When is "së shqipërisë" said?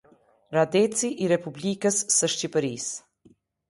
2.19-3.35